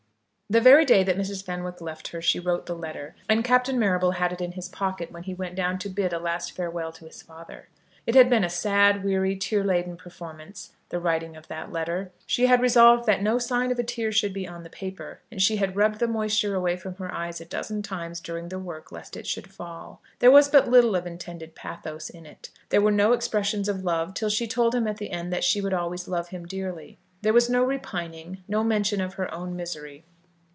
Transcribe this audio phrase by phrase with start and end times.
[0.53, 1.45] The very day that Mrs.
[1.45, 5.09] Fenwick left her she wrote the letter, and Captain Marrable had it in his pocket
[5.09, 7.69] when he went down to bid a last farewell to his father.
[8.05, 12.11] It had been a sad, weary, tear laden performance, the writing of that letter.
[12.25, 15.41] She had resolved that no sign of a tear should be on the paper, and
[15.41, 18.91] she had rubbed the moisture away from her eyes a dozen times during the work
[18.91, 20.01] lest it should fall.
[20.19, 24.13] There was but little of intended pathos in it; there were no expressions of love
[24.13, 27.31] till she told him at the end that she would always love him dearly; there
[27.31, 30.03] was no repining, no mention of her own misery.